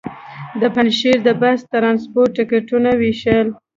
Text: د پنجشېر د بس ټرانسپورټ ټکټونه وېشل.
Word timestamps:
د 0.61 0.63
پنجشېر 0.75 1.17
د 1.27 1.29
بس 1.41 1.59
ټرانسپورټ 1.71 2.29
ټکټونه 2.37 2.89
وېشل. 3.01 3.47